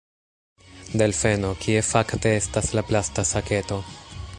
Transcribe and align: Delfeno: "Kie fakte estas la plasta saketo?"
Delfeno: 1.01 1.53
"Kie 1.65 1.85
fakte 1.91 2.33
estas 2.41 2.75
la 2.79 2.87
plasta 2.91 3.31
saketo?" 3.37 3.81